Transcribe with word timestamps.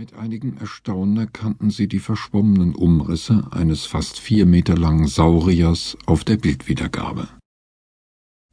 Mit 0.00 0.14
einigem 0.14 0.56
Erstaunen 0.56 1.18
erkannten 1.18 1.68
sie 1.68 1.86
die 1.86 1.98
verschwommenen 1.98 2.74
Umrisse 2.74 3.46
eines 3.50 3.84
fast 3.84 4.18
vier 4.18 4.46
Meter 4.46 4.74
langen 4.74 5.06
Sauriers 5.06 5.98
auf 6.06 6.24
der 6.24 6.38
Bildwiedergabe. 6.38 7.28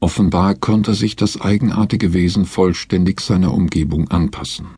Offenbar 0.02 0.56
konnte 0.56 0.94
sich 0.94 1.16
das 1.16 1.40
eigenartige 1.40 2.12
Wesen 2.12 2.46
vollständig 2.46 3.22
seiner 3.22 3.54
Umgebung 3.54 4.10
anpassen. 4.10 4.76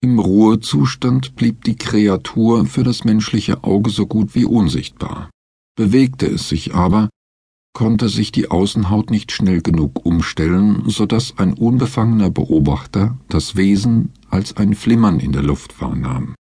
Im 0.00 0.20
Ruhezustand 0.20 1.34
blieb 1.34 1.64
die 1.64 1.74
Kreatur 1.74 2.66
für 2.66 2.84
das 2.84 3.02
menschliche 3.02 3.64
Auge 3.64 3.90
so 3.90 4.06
gut 4.06 4.36
wie 4.36 4.44
unsichtbar. 4.44 5.28
Bewegte 5.74 6.28
es 6.28 6.48
sich 6.48 6.72
aber, 6.72 7.08
konnte 7.72 8.08
sich 8.08 8.30
die 8.30 8.48
Außenhaut 8.48 9.10
nicht 9.10 9.32
schnell 9.32 9.60
genug 9.60 10.06
umstellen, 10.06 10.84
so 10.86 11.04
dass 11.04 11.36
ein 11.36 11.52
unbefangener 11.52 12.30
Beobachter 12.30 13.18
das 13.28 13.56
Wesen 13.56 14.12
als 14.36 14.58
ein 14.58 14.74
Flimmern 14.74 15.18
in 15.18 15.32
der 15.32 15.42
Luft 15.42 15.80
wahrnahm. 15.80 16.34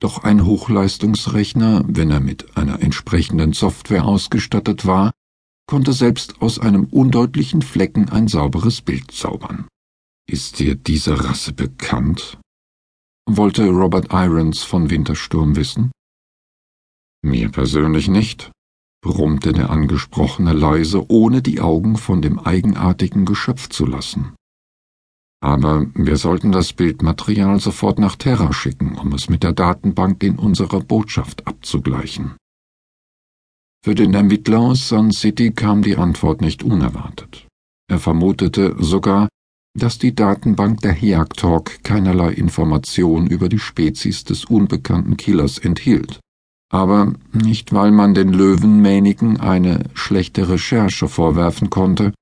Doch 0.00 0.24
ein 0.24 0.46
Hochleistungsrechner, 0.46 1.84
wenn 1.86 2.10
er 2.10 2.20
mit 2.20 2.56
einer 2.56 2.80
entsprechenden 2.80 3.52
Software 3.52 4.06
ausgestattet 4.06 4.86
war, 4.86 5.12
konnte 5.66 5.92
selbst 5.92 6.40
aus 6.40 6.58
einem 6.58 6.86
undeutlichen 6.86 7.60
Flecken 7.60 8.08
ein 8.08 8.28
sauberes 8.28 8.80
Bild 8.80 9.10
zaubern. 9.10 9.68
Ist 10.26 10.58
dir 10.58 10.74
diese 10.74 11.22
Rasse 11.22 11.52
bekannt? 11.52 12.38
wollte 13.26 13.68
Robert 13.68 14.08
Irons 14.10 14.62
von 14.62 14.88
Wintersturm 14.90 15.54
wissen. 15.54 15.92
Mir 17.22 17.50
persönlich 17.50 18.08
nicht, 18.08 18.50
brummte 19.02 19.52
der 19.52 19.68
Angesprochene 19.68 20.54
leise, 20.54 21.04
ohne 21.08 21.42
die 21.42 21.60
Augen 21.60 21.96
von 21.96 22.22
dem 22.22 22.38
eigenartigen 22.40 23.26
Geschöpf 23.26 23.68
zu 23.68 23.84
lassen. 23.84 24.34
Aber 25.42 25.86
wir 25.94 26.16
sollten 26.16 26.52
das 26.52 26.72
Bildmaterial 26.72 27.60
sofort 27.60 27.98
nach 27.98 28.16
Terra 28.16 28.52
schicken, 28.52 28.96
um 28.98 29.12
es 29.14 29.28
mit 29.30 29.42
der 29.42 29.52
Datenbank 29.52 30.22
in 30.22 30.38
unserer 30.38 30.80
Botschaft 30.80 31.46
abzugleichen. 31.46 32.36
Für 33.82 33.94
den 33.94 34.12
Ermittler 34.12 34.60
aus 34.60 34.88
Sun 34.88 35.10
City 35.10 35.52
kam 35.52 35.82
die 35.82 35.96
Antwort 35.96 36.42
nicht 36.42 36.62
unerwartet. 36.62 37.46
Er 37.90 37.98
vermutete 37.98 38.76
sogar, 38.78 39.28
dass 39.74 39.98
die 39.98 40.14
Datenbank 40.14 40.80
der 40.82 40.92
Heag-Talk 40.92 41.82
keinerlei 41.82 42.32
Information 42.32 43.26
über 43.26 43.48
die 43.48 43.58
Spezies 43.58 44.24
des 44.24 44.44
unbekannten 44.44 45.16
Killers 45.16 45.56
enthielt 45.56 46.20
aber 46.70 47.12
nicht 47.32 47.72
weil 47.72 47.90
man 47.90 48.14
den 48.14 48.32
Löwenmähnigen 48.32 49.38
eine 49.40 49.90
schlechte 49.94 50.48
Recherche 50.48 51.08
vorwerfen 51.08 51.68
konnte, 51.68 52.14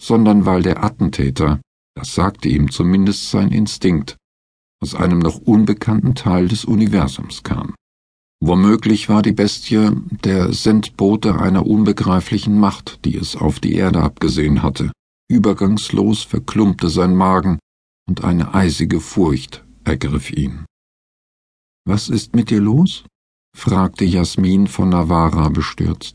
sondern 0.00 0.44
weil 0.44 0.62
der 0.62 0.84
Attentäter, 0.84 1.60
das 1.96 2.14
sagte 2.14 2.48
ihm 2.48 2.70
zumindest 2.70 3.30
sein 3.30 3.50
Instinkt, 3.50 4.16
aus 4.80 4.94
einem 4.94 5.18
noch 5.18 5.38
unbekannten 5.38 6.14
Teil 6.14 6.48
des 6.48 6.64
Universums 6.64 7.42
kam. 7.42 7.74
Womöglich 8.40 9.08
war 9.08 9.22
die 9.22 9.32
Bestie 9.32 9.90
der 10.24 10.52
Sendbote 10.52 11.40
einer 11.40 11.66
unbegreiflichen 11.66 12.58
Macht, 12.60 13.04
die 13.04 13.16
es 13.16 13.34
auf 13.34 13.60
die 13.60 13.74
Erde 13.74 14.02
abgesehen 14.02 14.62
hatte. 14.62 14.92
Übergangslos 15.28 16.22
verklumpte 16.22 16.90
sein 16.90 17.16
Magen 17.16 17.58
und 18.06 18.24
eine 18.24 18.54
eisige 18.54 19.00
Furcht 19.00 19.64
ergriff 19.84 20.30
ihn. 20.30 20.66
Was 21.86 22.08
ist 22.08 22.36
mit 22.36 22.50
dir 22.50 22.60
los? 22.60 23.04
fragte 23.56 24.04
Jasmin 24.04 24.66
von 24.66 24.90
Navarra 24.90 25.48
bestürzt. 25.48 26.14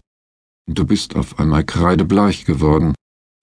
Du 0.69 0.85
bist 0.85 1.15
auf 1.15 1.39
einmal 1.39 1.63
kreidebleich 1.63 2.45
geworden. 2.45 2.93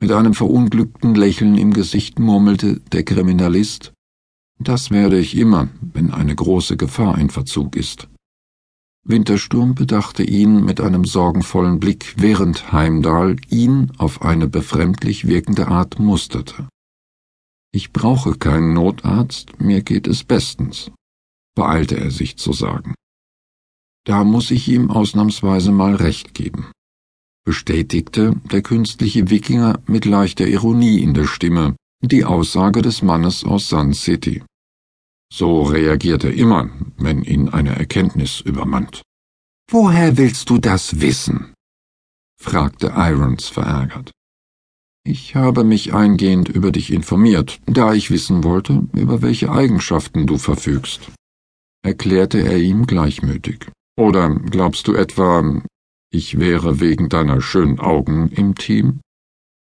Mit 0.00 0.12
einem 0.12 0.34
verunglückten 0.34 1.14
Lächeln 1.16 1.56
im 1.56 1.72
Gesicht 1.72 2.20
murmelte 2.20 2.78
der 2.92 3.02
Kriminalist. 3.02 3.92
Das 4.60 4.90
werde 4.90 5.18
ich 5.18 5.36
immer, 5.36 5.68
wenn 5.80 6.12
eine 6.12 6.34
große 6.34 6.76
Gefahr 6.76 7.18
in 7.18 7.30
Verzug 7.30 7.74
ist. 7.74 8.08
Wintersturm 9.04 9.74
bedachte 9.74 10.22
ihn 10.22 10.64
mit 10.64 10.80
einem 10.80 11.04
sorgenvollen 11.04 11.80
Blick, 11.80 12.14
während 12.18 12.72
Heimdall 12.72 13.36
ihn 13.48 13.90
auf 13.96 14.22
eine 14.22 14.46
befremdlich 14.46 15.26
wirkende 15.26 15.68
Art 15.68 15.98
musterte. 15.98 16.68
Ich 17.72 17.92
brauche 17.92 18.34
keinen 18.34 18.74
Notarzt, 18.74 19.60
mir 19.60 19.82
geht 19.82 20.06
es 20.06 20.24
bestens, 20.24 20.90
beeilte 21.54 21.96
er 21.96 22.10
sich 22.10 22.36
zu 22.36 22.52
sagen. 22.52 22.94
Da 24.04 24.24
muss 24.24 24.50
ich 24.50 24.68
ihm 24.68 24.90
ausnahmsweise 24.90 25.72
mal 25.72 25.94
recht 25.94 26.34
geben, 26.34 26.70
bestätigte 27.48 28.36
der 28.52 28.60
künstliche 28.60 29.30
Wikinger 29.30 29.80
mit 29.86 30.04
leichter 30.04 30.46
Ironie 30.46 31.00
in 31.00 31.14
der 31.14 31.26
Stimme 31.26 31.76
die 32.02 32.26
Aussage 32.26 32.82
des 32.82 33.00
Mannes 33.00 33.42
aus 33.42 33.70
Sun 33.70 33.94
City. 33.94 34.42
So 35.32 35.62
reagiert 35.62 36.24
er 36.24 36.34
immer, 36.34 36.68
wenn 36.98 37.22
ihn 37.22 37.48
eine 37.48 37.74
Erkenntnis 37.74 38.42
übermannt. 38.42 39.00
Woher 39.70 40.18
willst 40.18 40.50
du 40.50 40.58
das 40.58 41.00
wissen? 41.00 41.54
fragte 42.38 42.92
Irons 42.94 43.48
verärgert. 43.48 44.10
Ich 45.06 45.34
habe 45.34 45.64
mich 45.64 45.94
eingehend 45.94 46.50
über 46.50 46.70
dich 46.70 46.92
informiert, 46.92 47.60
da 47.64 47.94
ich 47.94 48.10
wissen 48.10 48.44
wollte, 48.44 48.86
über 48.92 49.22
welche 49.22 49.50
Eigenschaften 49.50 50.26
du 50.26 50.36
verfügst, 50.36 51.00
erklärte 51.82 52.40
er 52.40 52.58
ihm 52.58 52.86
gleichmütig. 52.86 53.70
Oder 53.96 54.34
glaubst 54.34 54.86
du 54.86 54.92
etwa, 54.92 55.62
ich 56.10 56.38
wäre 56.38 56.80
wegen 56.80 57.08
deiner 57.08 57.40
schönen 57.40 57.78
Augen 57.78 58.28
im 58.28 58.54
Team? 58.54 59.00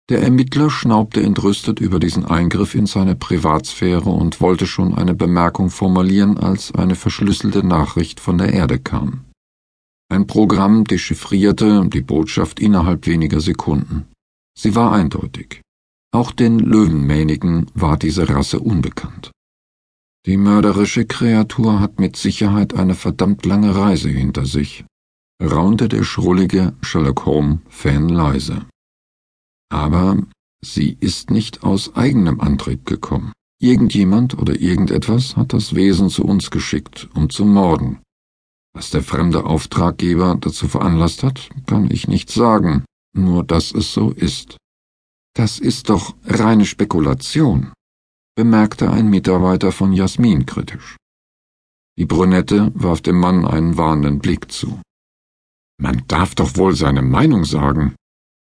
Der 0.09 0.21
Ermittler 0.21 0.69
schnaubte 0.69 1.21
entrüstet 1.21 1.79
über 1.79 1.99
diesen 1.99 2.25
Eingriff 2.25 2.75
in 2.75 2.87
seine 2.87 3.15
Privatsphäre 3.15 4.09
und 4.09 4.41
wollte 4.41 4.67
schon 4.67 4.93
eine 4.93 5.13
Bemerkung 5.13 5.69
formulieren, 5.69 6.37
als 6.37 6.73
eine 6.73 6.95
verschlüsselte 6.95 7.65
Nachricht 7.65 8.19
von 8.19 8.37
der 8.37 8.51
Erde 8.51 8.79
kam. 8.79 9.25
Ein 10.09 10.27
Programm 10.27 10.83
dechiffrierte 10.83 11.87
die 11.87 12.01
Botschaft 12.01 12.59
innerhalb 12.59 13.07
weniger 13.07 13.39
Sekunden. 13.39 14.07
Sie 14.57 14.75
war 14.75 14.91
eindeutig. 14.91 15.61
Auch 16.13 16.31
den 16.31 16.59
Löwenmähnigen 16.59 17.71
war 17.73 17.97
diese 17.97 18.29
Rasse 18.29 18.59
unbekannt. 18.59 19.31
Die 20.25 20.37
mörderische 20.37 21.05
Kreatur 21.05 21.79
hat 21.79 21.99
mit 21.99 22.15
Sicherheit 22.15 22.73
eine 22.75 22.93
verdammt 22.93 23.45
lange 23.45 23.75
Reise 23.75 24.09
hinter 24.09 24.45
sich, 24.45 24.85
raunte 25.43 25.87
der 25.89 26.03
schrullige 26.03 26.73
Sherlock 26.81 27.25
Holmes-Fan 27.25 28.09
leise. 28.09 28.65
Aber 29.69 30.17
sie 30.63 30.97
ist 30.99 31.29
nicht 31.29 31.63
aus 31.63 31.95
eigenem 31.95 32.39
Antrieb 32.39 32.85
gekommen. 32.85 33.33
Irgendjemand 33.59 34.37
oder 34.37 34.59
irgendetwas 34.59 35.35
hat 35.37 35.53
das 35.53 35.75
Wesen 35.75 36.09
zu 36.09 36.23
uns 36.23 36.51
geschickt, 36.51 37.09
um 37.13 37.29
zu 37.29 37.45
morden. 37.45 37.99
Was 38.73 38.89
der 38.89 39.03
fremde 39.03 39.45
Auftraggeber 39.45 40.37
dazu 40.39 40.67
veranlasst 40.67 41.23
hat, 41.23 41.49
kann 41.67 41.91
ich 41.91 42.07
nicht 42.07 42.31
sagen, 42.31 42.85
nur 43.15 43.43
dass 43.43 43.71
es 43.71 43.93
so 43.93 44.11
ist. 44.11 44.57
Das 45.35 45.59
ist 45.59 45.89
doch 45.89 46.15
reine 46.25 46.65
Spekulation 46.65 47.71
bemerkte 48.35 48.91
ein 48.91 49.09
Mitarbeiter 49.09 49.71
von 49.71 49.93
Jasmin 49.93 50.45
kritisch. 50.45 50.97
Die 51.97 52.05
Brünette 52.05 52.71
warf 52.73 53.01
dem 53.01 53.19
Mann 53.19 53.45
einen 53.45 53.77
warnenden 53.77 54.19
Blick 54.19 54.51
zu. 54.51 54.81
Man 55.83 56.03
darf 56.07 56.33
doch 56.33 56.55
wohl 56.55 56.77
seine 56.77 57.01
Meinung 57.01 57.43
sagen, 57.43 57.95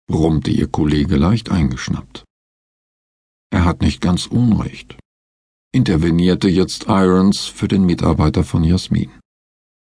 brummte 0.09 0.53
ihr 0.53 0.69
Kollege 0.69 1.17
leicht 1.17 1.51
eingeschnappt. 1.51 2.23
Er 3.51 3.65
hat 3.65 3.83
nicht 3.83 4.01
ganz 4.01 4.27
Unrecht, 4.29 4.97
intervenierte 5.73 6.49
jetzt 6.49 6.85
Irons 6.87 7.47
für 7.47 7.67
den 7.67 7.85
Mitarbeiter 7.85 8.45
von 8.45 8.63
Jasmin. 8.63 9.11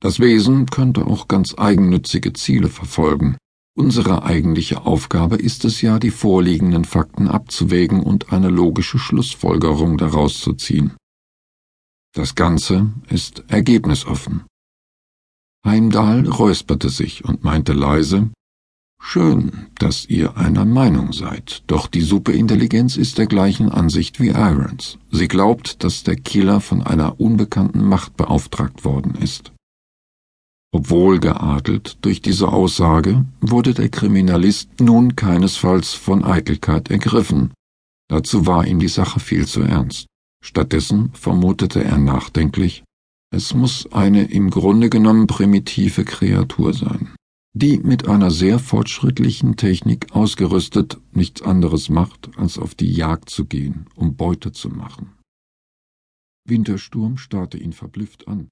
Das 0.03 0.21
Wesen 0.21 0.67
könnte 0.67 1.07
auch 1.07 1.29
ganz 1.29 1.55
eigennützige 1.57 2.35
Ziele 2.35 2.69
verfolgen, 2.69 3.39
Unsere 3.79 4.25
eigentliche 4.25 4.85
Aufgabe 4.85 5.37
ist 5.37 5.65
es 5.65 5.81
ja, 5.81 5.99
die 5.99 6.11
vorliegenden 6.11 6.85
Fakten 6.85 7.29
abzuwägen 7.29 8.03
und 8.03 8.31
eine 8.31 8.51
logische 8.51 8.99
Schlussfolgerung 8.99 9.97
daraus 9.97 10.41
zu 10.41 10.53
ziehen. 10.53 10.97
Das 12.13 12.35
Ganze 12.35 12.93
ist 13.09 13.45
ergebnisoffen. 13.49 14.45
Heimdall 15.65 16.27
räusperte 16.27 16.89
sich 16.89 17.25
und 17.25 17.45
meinte 17.45 17.73
leise, 17.73 18.31
Schön, 19.03 19.67
dass 19.79 20.07
ihr 20.07 20.37
einer 20.37 20.65
Meinung 20.65 21.13
seid, 21.13 21.65
doch 21.67 21.87
die 21.87 22.03
Superintelligenz 22.03 22.97
ist 22.97 23.19
der 23.19 23.27
gleichen 23.27 23.71
Ansicht 23.71 24.21
wie 24.21 24.29
Irons. 24.29 24.99
Sie 25.11 25.27
glaubt, 25.27 25.83
dass 25.83 26.05
der 26.05 26.17
Killer 26.17 26.61
von 26.61 26.83
einer 26.83 27.19
unbekannten 27.19 27.83
Macht 27.83 28.17
beauftragt 28.17 28.85
worden 28.85 29.15
ist. 29.15 29.53
Obwohl 30.73 31.19
geadelt 31.19 31.99
durch 32.03 32.23
diese 32.23 32.53
Aussage, 32.53 33.25
wurde 33.41 33.75
der 33.75 33.89
Kriminalist 33.89 34.69
nun 34.81 35.17
keinesfalls 35.17 35.95
von 35.95 36.25
Eitelkeit 36.25 36.91
ergriffen. 36.91 37.53
Dazu 38.09 38.47
war 38.47 38.67
ihm 38.67 38.79
die 38.79 38.89
Sache 38.89 39.19
viel 39.19 39.47
zu 39.47 39.63
ernst. 39.63 40.07
Stattdessen 40.45 41.11
vermutete 41.15 41.83
er 41.83 41.99
nachdenklich, 41.99 42.85
es 43.31 43.55
muss 43.55 43.91
eine 43.93 44.25
im 44.25 44.51
Grunde 44.51 44.91
genommen 44.91 45.27
primitive 45.27 46.05
Kreatur 46.05 46.75
sein, 46.75 47.15
die 47.53 47.79
mit 47.79 48.09
einer 48.09 48.31
sehr 48.31 48.59
fortschrittlichen 48.59 49.57
Technik 49.57 50.13
ausgerüstet 50.13 51.01
nichts 51.13 51.43
anderes 51.43 51.89
macht, 51.89 52.31
als 52.37 52.59
auf 52.59 52.75
die 52.75 52.93
Jagd 52.93 53.31
zu 53.31 53.47
gehen, 53.47 53.87
um 53.95 54.17
Beute 54.17 54.53
zu 54.53 54.69
machen. 54.69 55.13
Wintersturm 56.47 57.17
starrte 57.19 57.59
ihn 57.59 57.73
verblüfft 57.73 58.27
an. 58.27 58.49